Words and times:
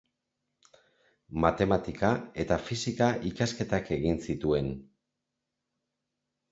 Matematika 1.45 2.09
eta 2.45 2.57
fisika 2.71 3.11
ikasketak 3.33 3.93
egin 4.01 4.21
zituen. 4.29 4.75